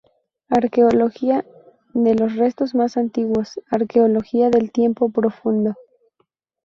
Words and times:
Arqueología 0.49 1.45
de 1.93 2.15
los 2.15 2.35
restos 2.35 2.73
más 2.73 2.97
antiguos, 2.97 3.59
arqueología 3.69 4.49
del 4.49 4.71
tiempo 4.71 5.09
profundo. 5.11 5.75